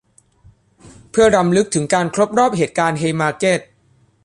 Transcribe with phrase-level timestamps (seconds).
[1.11, 3.59] เพื่อรำลึกถึงการครบรอบเหตุการณ์เฮย์มาร์เก็ต